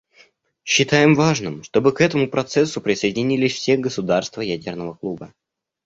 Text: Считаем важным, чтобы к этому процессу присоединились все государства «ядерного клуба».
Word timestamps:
Считаем 0.63 1.13
важным, 1.13 1.61
чтобы 1.61 1.91
к 1.91 2.01
этому 2.01 2.27
процессу 2.27 2.81
присоединились 2.81 3.53
все 3.53 3.77
государства 3.77 4.41
«ядерного 4.41 4.95
клуба». 4.95 5.31